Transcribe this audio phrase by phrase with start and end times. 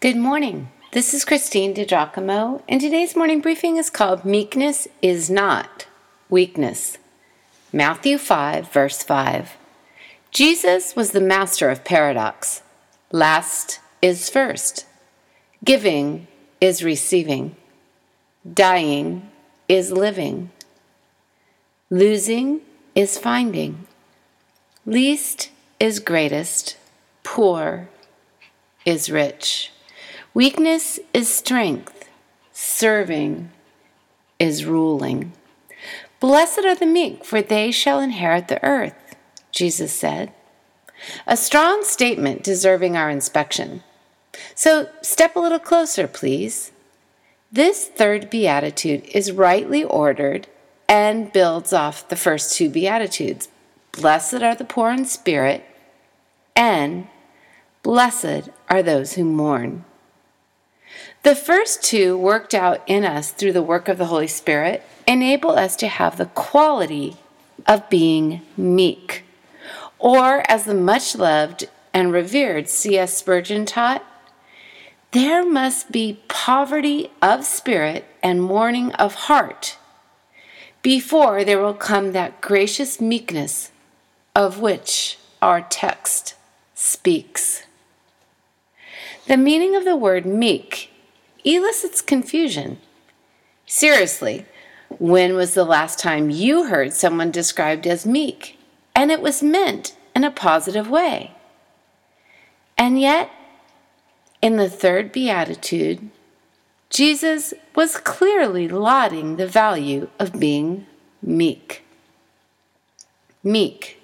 [0.00, 0.70] Good morning.
[0.92, 5.86] This is Christine DiGiacomo, and today's morning briefing is called Meekness is Not
[6.30, 6.96] Weakness.
[7.70, 9.58] Matthew 5, verse 5.
[10.30, 12.62] Jesus was the master of paradox.
[13.12, 14.86] Last is first.
[15.62, 16.28] Giving
[16.62, 17.56] is receiving.
[18.50, 19.30] Dying
[19.68, 20.50] is living.
[21.90, 22.62] Losing
[22.94, 23.86] is finding.
[24.86, 26.78] Least is greatest.
[27.22, 27.90] Poor
[28.86, 29.72] is rich.
[30.32, 32.08] Weakness is strength.
[32.52, 33.50] Serving
[34.38, 35.32] is ruling.
[36.20, 39.16] Blessed are the meek, for they shall inherit the earth,
[39.50, 40.32] Jesus said.
[41.26, 43.82] A strong statement deserving our inspection.
[44.54, 46.70] So step a little closer, please.
[47.50, 50.46] This third beatitude is rightly ordered
[50.88, 53.48] and builds off the first two beatitudes.
[53.90, 55.64] Blessed are the poor in spirit,
[56.54, 57.08] and
[57.82, 59.84] blessed are those who mourn.
[61.22, 65.50] The first two, worked out in us through the work of the Holy Spirit, enable
[65.50, 67.18] us to have the quality
[67.66, 69.24] of being meek.
[69.98, 73.18] Or, as the much loved and revered C.S.
[73.18, 74.02] Spurgeon taught,
[75.12, 79.76] there must be poverty of spirit and mourning of heart
[80.82, 83.70] before there will come that gracious meekness
[84.34, 86.34] of which our text
[86.74, 87.64] speaks.
[89.26, 90.89] The meaning of the word meek
[91.44, 92.78] elicits confusion.
[93.66, 94.46] Seriously,
[94.98, 98.58] when was the last time you heard someone described as meek
[98.94, 101.32] and it was meant in a positive way?
[102.76, 103.30] And yet,
[104.42, 106.10] in the third beatitude,
[106.88, 110.86] Jesus was clearly lauding the value of being
[111.22, 111.84] meek.
[113.44, 114.02] Meek,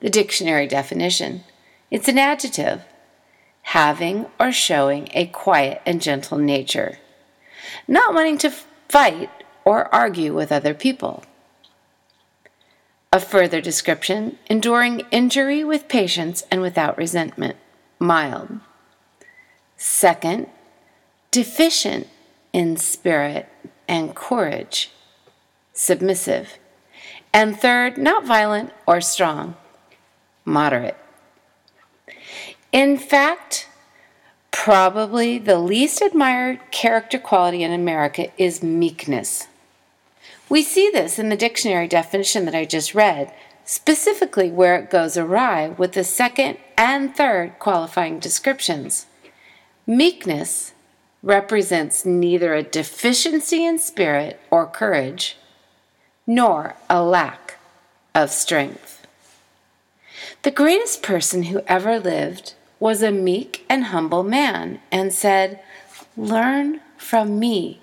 [0.00, 1.44] the dictionary definition.
[1.90, 2.82] It's an adjective,
[3.72, 6.98] having or showing a quiet and gentle nature,
[7.86, 8.50] not wanting to
[8.88, 9.28] fight
[9.62, 11.22] or argue with other people.
[13.12, 17.56] A further description, enduring injury with patience and without resentment,
[17.98, 18.58] mild.
[19.76, 20.46] Second,
[21.30, 22.06] deficient
[22.54, 23.50] in spirit
[23.86, 24.90] and courage,
[25.74, 26.56] submissive.
[27.34, 29.56] And third, not violent or strong,
[30.46, 30.96] moderate.
[32.72, 33.67] In fact,
[34.64, 39.46] probably the least admired character quality in America is meekness.
[40.48, 43.32] We see this in the dictionary definition that I just read,
[43.64, 49.06] specifically where it goes awry with the second and third qualifying descriptions.
[49.86, 50.72] Meekness
[51.22, 55.36] represents neither a deficiency in spirit or courage,
[56.26, 57.58] nor a lack
[58.12, 59.06] of strength.
[60.42, 65.60] The greatest person who ever lived was a meek and humble man, and said,
[66.16, 67.80] Learn from me,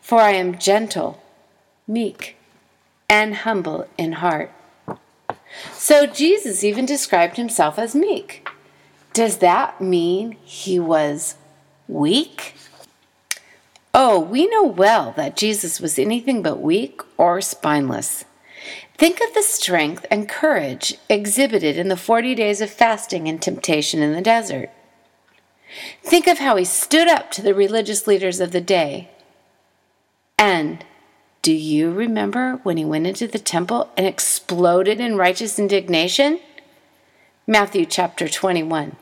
[0.00, 1.22] for I am gentle,
[1.86, 2.36] meek,
[3.08, 4.50] and humble in heart.
[5.72, 8.48] So Jesus even described himself as meek.
[9.12, 11.36] Does that mean he was
[11.88, 12.54] weak?
[13.94, 18.26] Oh, we know well that Jesus was anything but weak or spineless.
[18.96, 24.00] Think of the strength and courage exhibited in the 40 days of fasting and temptation
[24.02, 24.70] in the desert.
[26.02, 29.10] Think of how he stood up to the religious leaders of the day.
[30.38, 30.84] And
[31.42, 36.40] do you remember when he went into the temple and exploded in righteous indignation?
[37.46, 38.96] Matthew chapter 21.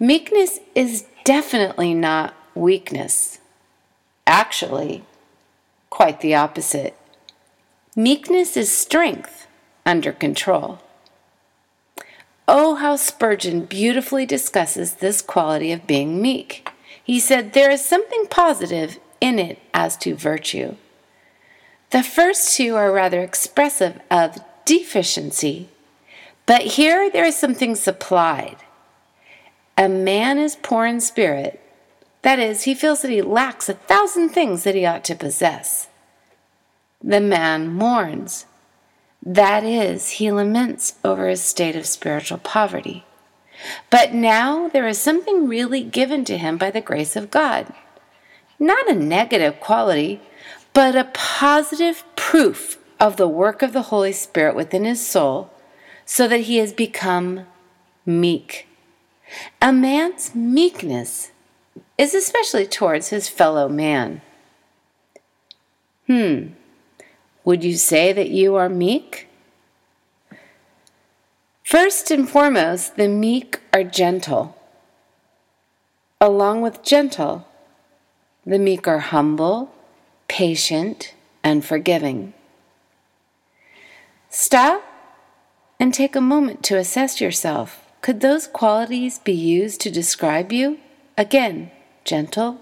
[0.00, 3.38] Meekness is definitely not weakness.
[4.26, 5.04] Actually,
[5.90, 6.96] quite the opposite.
[7.94, 9.46] Meekness is strength
[9.84, 10.78] under control.
[12.48, 16.70] Oh, how Spurgeon beautifully discusses this quality of being meek.
[17.04, 20.76] He said, There is something positive in it as to virtue.
[21.90, 25.68] The first two are rather expressive of deficiency,
[26.46, 28.56] but here there is something supplied.
[29.76, 31.60] A man is poor in spirit.
[32.22, 35.88] That is, he feels that he lacks a thousand things that he ought to possess.
[37.02, 38.46] The man mourns.
[39.24, 43.04] That is, he laments over his state of spiritual poverty.
[43.90, 47.72] But now there is something really given to him by the grace of God.
[48.58, 50.20] Not a negative quality,
[50.72, 55.50] but a positive proof of the work of the Holy Spirit within his soul,
[56.04, 57.46] so that he has become
[58.06, 58.66] meek.
[59.60, 61.30] A man's meekness
[61.98, 64.20] is especially towards his fellow man.
[66.06, 66.48] Hmm,
[67.44, 69.28] would you say that you are meek?
[71.64, 74.56] First and foremost, the meek are gentle.
[76.22, 77.48] along with gentle.
[78.46, 79.72] The meek are humble,
[80.28, 82.32] patient, and forgiving.
[84.30, 84.84] Stop
[85.80, 87.84] and take a moment to assess yourself.
[88.02, 90.78] Could those qualities be used to describe you?
[91.18, 91.72] Again,
[92.04, 92.60] gentle,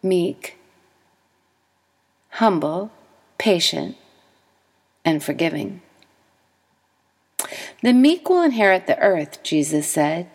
[0.00, 0.56] meek,
[2.30, 2.92] humble,
[3.48, 3.96] patient,
[5.06, 5.80] and forgiving.
[7.82, 10.28] The meek will inherit the earth, Jesus said,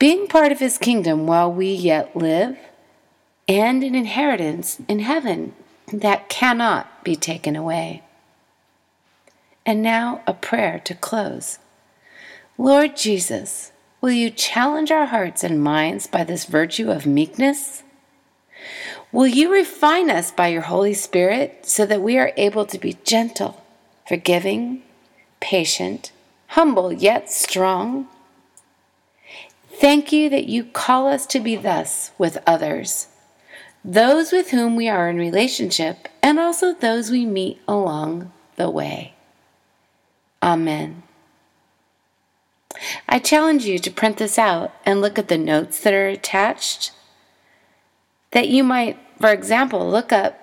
[0.00, 2.58] being part of his kingdom while we yet live,
[3.46, 5.54] and an inheritance in heaven
[5.92, 8.02] that cannot be taken away.
[9.64, 11.60] And now a prayer to close.
[12.58, 13.70] Lord Jesus,
[14.00, 17.84] will you challenge our hearts and minds by this virtue of meekness?
[19.12, 22.98] Will you refine us by your Holy Spirit so that we are able to be
[23.04, 23.64] gentle,
[24.06, 24.82] forgiving,
[25.40, 26.12] patient,
[26.48, 28.06] humble, yet strong?
[29.72, 33.08] Thank you that you call us to be thus with others,
[33.84, 39.14] those with whom we are in relationship, and also those we meet along the way.
[40.42, 41.02] Amen.
[43.08, 46.92] I challenge you to print this out and look at the notes that are attached.
[48.32, 50.38] That you might, for example, look up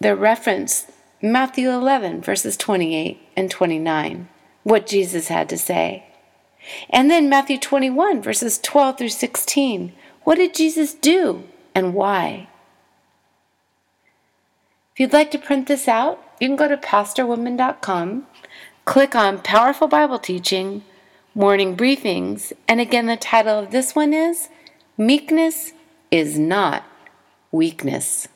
[0.00, 0.86] the reference
[1.22, 4.28] Matthew 11, verses 28 and 29,
[4.62, 6.06] what Jesus had to say.
[6.88, 9.92] And then Matthew 21, verses 12 through 16,
[10.24, 11.44] what did Jesus do
[11.74, 12.48] and why?
[14.92, 18.26] If you'd like to print this out, you can go to pastorwoman.com,
[18.84, 20.84] click on Powerful Bible Teaching,
[21.34, 24.48] Morning Briefings, and again, the title of this one is
[24.98, 25.72] Meekness
[26.10, 26.84] is Not
[27.52, 28.28] Weakness.